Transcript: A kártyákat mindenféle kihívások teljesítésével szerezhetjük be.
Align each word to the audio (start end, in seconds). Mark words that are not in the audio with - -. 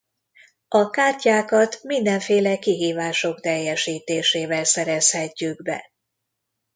A 0.67 0.89
kártyákat 0.89 1.79
mindenféle 1.83 2.57
kihívások 2.59 3.39
teljesítésével 3.39 4.63
szerezhetjük 4.63 5.61
be. 5.63 5.91